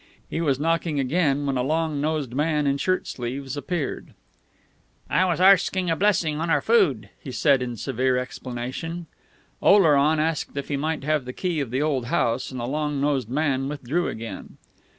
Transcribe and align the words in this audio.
He 0.31 0.41
was 0.41 0.59
knocking 0.59 0.99
again 0.99 1.45
when 1.45 1.57
a 1.57 1.61
long 1.61 2.01
nosed 2.01 2.33
man 2.33 2.65
in 2.65 2.79
shirt 2.79 3.05
sleeves 3.05 3.55
appeared. 3.55 4.15
"I 5.11 5.25
was 5.25 5.39
arsking 5.39 5.91
a 5.91 5.95
blessing 5.95 6.41
on 6.41 6.49
our 6.49 6.59
food," 6.59 7.11
he 7.19 7.31
said 7.31 7.61
in 7.61 7.77
severe 7.77 8.17
explanation. 8.17 9.05
Oleron 9.61 10.19
asked 10.19 10.57
if 10.57 10.69
he 10.69 10.75
might 10.75 11.03
have 11.03 11.25
the 11.25 11.33
key 11.33 11.59
of 11.59 11.69
the 11.69 11.83
old 11.83 12.07
house; 12.07 12.49
and 12.49 12.59
the 12.59 12.65
long 12.65 12.99
nosed 12.99 13.29
man 13.29 13.69
withdrew 13.69 14.07
again. 14.07 14.57